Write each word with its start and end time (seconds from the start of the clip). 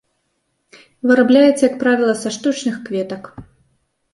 Вырабляецца, 1.11 1.61
як 1.69 1.75
правіла, 1.83 2.15
са 2.23 2.29
штучных 2.37 2.75
кветак. 2.89 3.23